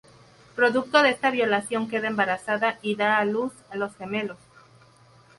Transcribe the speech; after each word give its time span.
Producto 0.55 1.03
de 1.03 1.11
esta 1.11 1.29
violación, 1.29 1.87
queda 1.87 2.07
embarazada 2.07 2.79
y 2.81 2.95
da 2.95 3.19
a 3.19 3.25
luz 3.25 3.53
a 3.69 3.75
los 3.77 3.95
gemelos. 3.97 4.39